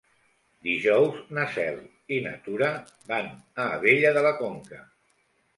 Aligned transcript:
Dijous 0.67 1.19
na 1.37 1.43
Cel 1.57 1.77
i 2.17 2.19
na 2.29 2.33
Tura 2.47 2.71
van 3.13 3.29
a 3.65 3.69
Abella 3.77 4.15
de 4.19 4.25
la 4.31 4.37
Conca. 4.43 4.83